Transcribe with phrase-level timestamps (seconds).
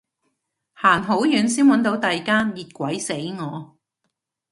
[0.73, 3.77] 行好遠先搵到第間，熱鬼死我